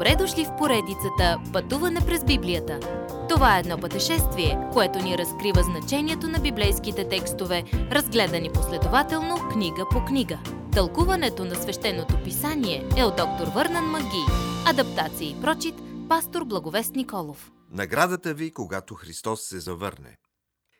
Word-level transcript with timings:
Добре 0.00 0.16
дошли 0.16 0.44
в 0.44 0.56
поредицата 0.58 1.38
Пътуване 1.52 2.00
през 2.06 2.24
Библията. 2.24 2.80
Това 3.28 3.56
е 3.56 3.60
едно 3.60 3.78
пътешествие, 3.78 4.68
което 4.72 4.98
ни 4.98 5.18
разкрива 5.18 5.62
значението 5.62 6.28
на 6.28 6.38
библейските 6.38 7.08
текстове, 7.08 7.64
разгледани 7.72 8.52
последователно 8.52 9.48
книга 9.52 9.86
по 9.90 10.04
книга. 10.04 10.38
Тълкуването 10.72 11.44
на 11.44 11.54
свещеното 11.54 12.22
писание 12.24 12.88
е 12.96 13.04
от 13.04 13.16
доктор 13.16 13.46
Върнан 13.54 13.84
Маги. 13.84 14.24
Адаптация 14.66 15.30
и 15.30 15.40
прочит, 15.40 15.74
пастор 16.08 16.44
Благовест 16.44 16.94
Николов. 16.94 17.50
Наградата 17.70 18.34
ви, 18.34 18.52
когато 18.52 18.94
Христос 18.94 19.42
се 19.42 19.60
завърне. 19.60 20.16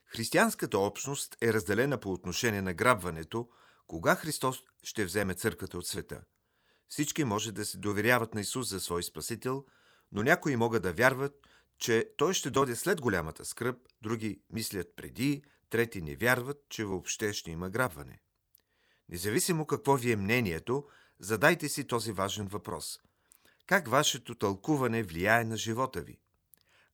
Християнската 0.06 0.78
общност 0.78 1.36
е 1.42 1.52
разделена 1.52 1.98
по 1.98 2.12
отношение 2.12 2.62
на 2.62 2.74
грабването, 2.74 3.48
кога 3.86 4.14
Христос 4.14 4.58
ще 4.82 5.04
вземе 5.04 5.34
църквата 5.34 5.78
от 5.78 5.86
света– 5.86 6.20
всички 6.90 7.24
може 7.24 7.52
да 7.52 7.64
се 7.64 7.78
доверяват 7.78 8.34
на 8.34 8.40
Исус 8.40 8.68
за 8.68 8.80
свой 8.80 9.02
Спасител, 9.02 9.64
но 10.12 10.22
някои 10.22 10.56
могат 10.56 10.82
да 10.82 10.92
вярват, 10.92 11.48
че 11.78 12.10
Той 12.16 12.34
ще 12.34 12.50
дойде 12.50 12.76
след 12.76 13.00
голямата 13.00 13.44
скръп, 13.44 13.76
други 14.02 14.40
мислят 14.52 14.96
преди, 14.96 15.42
трети 15.70 16.00
не 16.02 16.16
вярват, 16.16 16.64
че 16.68 16.84
въобще 16.84 17.32
ще 17.32 17.50
има 17.50 17.70
грабване. 17.70 18.20
Независимо 19.08 19.66
какво 19.66 19.96
ви 19.96 20.12
е 20.12 20.16
мнението, 20.16 20.84
задайте 21.18 21.68
си 21.68 21.86
този 21.86 22.12
важен 22.12 22.46
въпрос. 22.46 23.00
Как 23.66 23.88
вашето 23.88 24.34
тълкуване 24.34 25.02
влияе 25.02 25.44
на 25.44 25.56
живота 25.56 26.00
ви? 26.00 26.18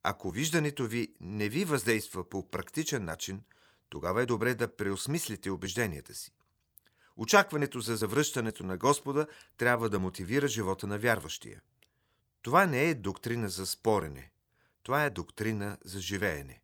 Ако 0.02 0.30
виждането 0.30 0.86
ви 0.86 1.14
не 1.20 1.48
ви 1.48 1.64
въздейства 1.64 2.28
по 2.28 2.50
практичен 2.50 3.04
начин, 3.04 3.42
тогава 3.88 4.22
е 4.22 4.26
добре 4.26 4.54
да 4.54 4.76
преосмислите 4.76 5.50
убежденията 5.50 6.14
си. 6.14 6.35
Очакването 7.16 7.80
за 7.80 7.96
завръщането 7.96 8.64
на 8.64 8.76
Господа 8.76 9.26
трябва 9.56 9.88
да 9.88 9.98
мотивира 9.98 10.48
живота 10.48 10.86
на 10.86 10.98
вярващия. 10.98 11.62
Това 12.42 12.66
не 12.66 12.84
е 12.84 12.94
доктрина 12.94 13.48
за 13.48 13.66
спорене. 13.66 14.30
Това 14.82 15.04
е 15.04 15.10
доктрина 15.10 15.76
за 15.84 16.00
живеене. 16.00 16.60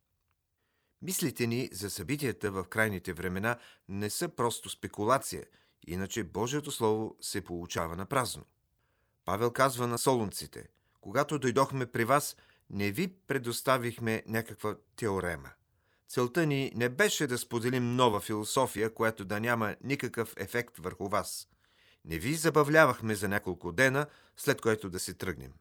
Мислите 1.01 1.47
ни 1.47 1.69
за 1.71 1.89
събитията 1.89 2.51
в 2.51 2.63
крайните 2.63 3.13
времена 3.13 3.57
не 3.89 4.09
са 4.09 4.29
просто 4.29 4.69
спекулация, 4.69 5.45
иначе 5.87 6.23
Божието 6.23 6.71
Слово 6.71 7.17
се 7.21 7.41
получава 7.41 7.95
на 7.95 8.05
празно. 8.05 8.45
Павел 9.25 9.51
казва 9.51 9.87
на 9.87 9.97
солунците, 9.97 10.69
когато 11.01 11.39
дойдохме 11.39 11.85
при 11.85 12.05
вас, 12.05 12.35
не 12.69 12.91
ви 12.91 13.07
предоставихме 13.07 14.23
някаква 14.27 14.75
теорема– 14.95 15.49
Целта 16.13 16.45
ни 16.45 16.71
не 16.75 16.89
беше 16.89 17.27
да 17.27 17.37
споделим 17.37 17.95
нова 17.95 18.19
философия, 18.19 18.93
която 18.93 19.25
да 19.25 19.39
няма 19.39 19.75
никакъв 19.83 20.33
ефект 20.37 20.77
върху 20.77 21.09
вас. 21.09 21.47
Не 22.05 22.19
ви 22.19 22.35
забавлявахме 22.35 23.15
за 23.15 23.27
няколко 23.27 23.71
дена, 23.71 24.07
след 24.37 24.61
което 24.61 24.89
да 24.89 24.99
се 24.99 25.13
тръгнем. 25.13 25.53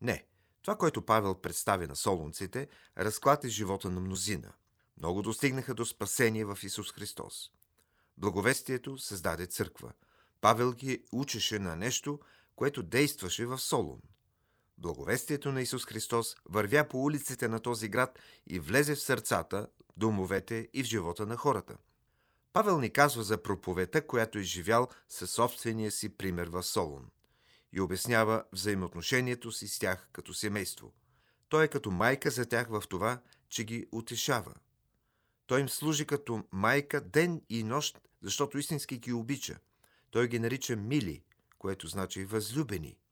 Не, 0.00 0.24
това, 0.62 0.76
което 0.76 1.02
Павел 1.02 1.34
представи 1.34 1.86
на 1.86 1.96
солунците, 1.96 2.68
разклати 2.98 3.48
живота 3.48 3.90
на 3.90 4.00
мнозина. 4.00 4.52
Много 4.98 5.22
достигнаха 5.22 5.74
до 5.74 5.84
спасение 5.84 6.44
в 6.44 6.58
Исус 6.62 6.92
Христос. 6.92 7.50
Благовестието 8.18 8.98
създаде 8.98 9.46
църква. 9.46 9.92
Павел 10.40 10.72
ги 10.72 11.04
учеше 11.12 11.58
на 11.58 11.76
нещо, 11.76 12.20
което 12.56 12.82
действаше 12.82 13.46
в 13.46 13.58
Солун– 13.58 14.00
Благовестието 14.80 15.52
на 15.52 15.62
Исус 15.62 15.84
Христос 15.86 16.36
вървя 16.44 16.84
по 16.88 17.04
улиците 17.04 17.48
на 17.48 17.60
този 17.60 17.88
град 17.88 18.18
и 18.46 18.60
влезе 18.60 18.94
в 18.94 19.00
сърцата, 19.00 19.66
домовете 19.96 20.68
и 20.72 20.82
в 20.82 20.86
живота 20.86 21.26
на 21.26 21.36
хората. 21.36 21.76
Павел 22.52 22.80
ни 22.80 22.90
казва 22.90 23.22
за 23.22 23.42
проповета, 23.42 24.06
която 24.06 24.38
е 24.38 24.42
живял 24.42 24.88
със 25.08 25.30
собствения 25.30 25.90
си 25.90 26.16
пример 26.16 26.48
в 26.48 26.62
Солун 26.62 27.10
и 27.72 27.80
обяснява 27.80 28.44
взаимоотношението 28.52 29.52
си 29.52 29.68
с 29.68 29.78
тях 29.78 30.08
като 30.12 30.34
семейство. 30.34 30.92
Той 31.48 31.64
е 31.64 31.68
като 31.68 31.90
майка 31.90 32.30
за 32.30 32.46
тях 32.46 32.68
в 32.68 32.82
това, 32.88 33.20
че 33.48 33.64
ги 33.64 33.86
утешава. 33.92 34.54
Той 35.46 35.60
им 35.60 35.68
служи 35.68 36.06
като 36.06 36.44
майка 36.52 37.00
ден 37.00 37.42
и 37.48 37.62
нощ, 37.62 37.98
защото 38.22 38.58
истински 38.58 38.98
ги 38.98 39.12
обича. 39.12 39.58
Той 40.10 40.28
ги 40.28 40.38
нарича 40.38 40.76
мили, 40.76 41.22
което 41.58 41.88
значи 41.88 42.24
възлюбени– 42.24 42.96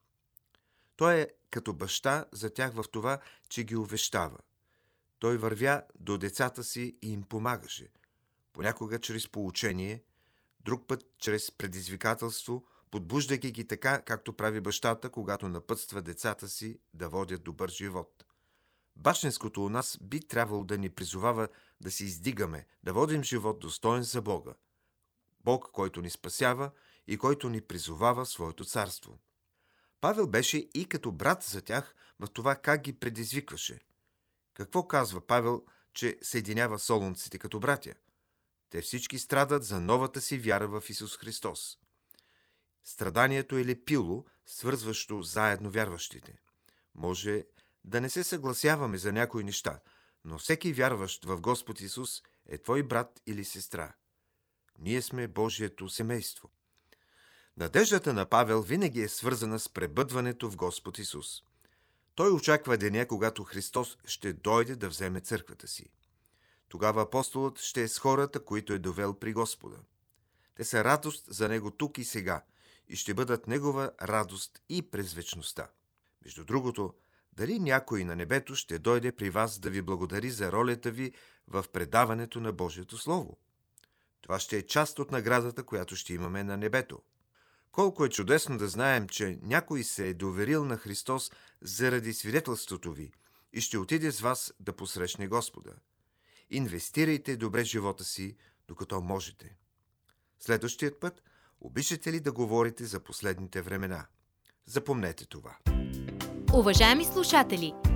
той 0.96 1.14
е 1.14 1.28
като 1.50 1.72
баща 1.72 2.24
за 2.32 2.54
тях 2.54 2.72
в 2.72 2.84
това, 2.92 3.18
че 3.48 3.64
ги 3.64 3.76
увещава. 3.76 4.38
Той 5.18 5.36
вървя 5.36 5.82
до 6.00 6.18
децата 6.18 6.64
си 6.64 6.98
и 7.02 7.12
им 7.12 7.22
помагаше. 7.22 7.88
Понякога 8.52 8.98
чрез 8.98 9.28
поучение, 9.28 10.04
друг 10.60 10.86
път 10.86 11.04
чрез 11.18 11.52
предизвикателство, 11.52 12.66
подбуждайки 12.90 13.52
ги 13.52 13.66
така, 13.66 14.02
както 14.02 14.32
прави 14.32 14.60
бащата, 14.60 15.10
когато 15.10 15.48
напътства 15.48 16.02
децата 16.02 16.48
си 16.48 16.80
да 16.94 17.08
водят 17.08 17.42
добър 17.42 17.70
живот. 17.70 18.24
Бащинското 18.96 19.64
у 19.64 19.68
нас 19.68 19.98
би 20.02 20.20
трябвало 20.20 20.64
да 20.64 20.78
ни 20.78 20.90
призовава 20.90 21.48
да 21.80 21.90
се 21.90 22.04
издигаме, 22.04 22.66
да 22.82 22.92
водим 22.92 23.22
живот 23.22 23.58
достоен 23.58 24.02
за 24.02 24.22
Бога. 24.22 24.54
Бог, 25.44 25.70
който 25.72 26.02
ни 26.02 26.10
спасява 26.10 26.70
и 27.06 27.18
който 27.18 27.48
ни 27.48 27.60
призовава 27.60 28.26
своето 28.26 28.64
царство. 28.64 29.18
Павел 30.00 30.26
беше 30.26 30.58
и 30.74 30.88
като 30.88 31.12
брат 31.12 31.42
за 31.42 31.62
тях 31.62 31.94
в 32.20 32.26
това 32.26 32.56
как 32.56 32.80
ги 32.80 32.98
предизвикваше. 32.98 33.80
Какво 34.54 34.88
казва 34.88 35.26
Павел, 35.26 35.64
че 35.94 36.18
съединява 36.22 36.78
солунците 36.78 37.38
като 37.38 37.60
братя? 37.60 37.94
Те 38.70 38.80
всички 38.80 39.18
страдат 39.18 39.64
за 39.64 39.80
новата 39.80 40.20
си 40.20 40.38
вяра 40.38 40.68
в 40.68 40.90
Исус 40.90 41.16
Христос. 41.16 41.78
Страданието 42.84 43.56
е 43.56 43.64
лепило, 43.64 44.24
свързващо 44.46 45.22
заедно 45.22 45.70
вярващите. 45.70 46.38
Може 46.94 47.44
да 47.84 48.00
не 48.00 48.10
се 48.10 48.24
съгласяваме 48.24 48.98
за 48.98 49.12
някои 49.12 49.44
неща, 49.44 49.80
но 50.24 50.38
всеки 50.38 50.72
вярващ 50.72 51.24
в 51.24 51.40
Господ 51.40 51.80
Исус 51.80 52.22
е 52.46 52.58
твой 52.58 52.82
брат 52.82 53.22
или 53.26 53.44
сестра. 53.44 53.94
Ние 54.78 55.02
сме 55.02 55.28
Божието 55.28 55.88
семейство. 55.88 56.50
Надеждата 57.58 58.12
на 58.12 58.26
Павел 58.26 58.62
винаги 58.62 59.00
е 59.00 59.08
свързана 59.08 59.58
с 59.58 59.68
пребъдването 59.68 60.50
в 60.50 60.56
Господ 60.56 60.98
Исус. 60.98 61.42
Той 62.14 62.30
очаква 62.30 62.76
деня, 62.76 63.06
когато 63.06 63.44
Христос 63.44 63.98
ще 64.04 64.32
дойде 64.32 64.76
да 64.76 64.88
вземе 64.88 65.20
църквата 65.20 65.68
си. 65.68 65.90
Тогава 66.68 67.02
апостолът 67.02 67.60
ще 67.60 67.82
е 67.82 67.88
с 67.88 67.98
хората, 67.98 68.44
които 68.44 68.72
е 68.72 68.78
довел 68.78 69.14
при 69.14 69.32
Господа. 69.32 69.76
Те 70.54 70.64
са 70.64 70.84
радост 70.84 71.26
за 71.28 71.48
Него 71.48 71.70
тук 71.70 71.98
и 71.98 72.04
сега 72.04 72.44
и 72.88 72.96
ще 72.96 73.14
бъдат 73.14 73.46
Негова 73.46 73.90
радост 74.02 74.62
и 74.68 74.90
през 74.90 75.14
вечността. 75.14 75.68
Между 76.24 76.44
другото, 76.44 76.94
дали 77.32 77.58
някой 77.58 78.04
на 78.04 78.16
небето 78.16 78.54
ще 78.54 78.78
дойде 78.78 79.12
при 79.12 79.30
вас 79.30 79.58
да 79.58 79.70
ви 79.70 79.82
благодари 79.82 80.30
за 80.30 80.52
ролята 80.52 80.90
ви 80.90 81.12
в 81.48 81.64
предаването 81.72 82.40
на 82.40 82.52
Божието 82.52 82.98
Слово? 82.98 83.38
Това 84.20 84.38
ще 84.38 84.56
е 84.58 84.66
част 84.66 84.98
от 84.98 85.10
наградата, 85.10 85.62
която 85.62 85.96
ще 85.96 86.14
имаме 86.14 86.44
на 86.44 86.56
небето– 86.56 87.02
колко 87.76 88.04
е 88.04 88.08
чудесно 88.08 88.58
да 88.58 88.68
знаем, 88.68 89.08
че 89.08 89.38
някой 89.42 89.82
се 89.84 90.08
е 90.08 90.14
доверил 90.14 90.64
на 90.64 90.76
Христос 90.76 91.32
заради 91.62 92.14
свидетелството 92.14 92.92
ви 92.92 93.12
и 93.52 93.60
ще 93.60 93.78
отиде 93.78 94.10
с 94.10 94.20
вас 94.20 94.54
да 94.60 94.72
посрещне 94.72 95.28
Господа. 95.28 95.70
Инвестирайте 96.50 97.36
добре 97.36 97.64
живота 97.64 98.04
си, 98.04 98.36
докато 98.68 99.00
можете. 99.00 99.56
Следващият 100.40 101.00
път 101.00 101.22
обичате 101.60 102.12
ли 102.12 102.20
да 102.20 102.32
говорите 102.32 102.84
за 102.84 103.00
последните 103.00 103.62
времена? 103.62 104.06
Запомнете 104.66 105.26
това. 105.26 105.56
Уважаеми 106.54 107.04
слушатели! 107.04 107.95